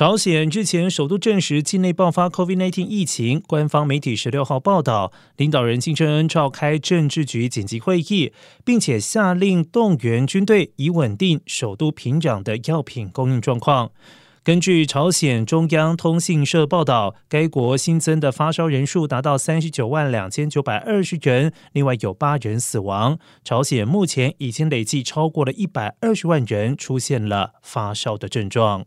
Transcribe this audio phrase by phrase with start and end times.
[0.00, 3.42] 朝鲜日前首度证实境内爆发 COVID-19 疫情。
[3.46, 8.32] 官方媒体十六号报道，领导人金正恩召开政治局紧急会议，
[8.64, 13.90] 并且下令动员军队，以稳定首都平壤的药品供应状况。
[14.42, 23.18] 根据朝鲜中央通信社报道，该国新增的发烧人数达到三十九万两千九百二十人，另外有八人死亡。
[23.44, 28.86] 朝鲜目前已经累计超过了一百二十万人出现了发烧的症状。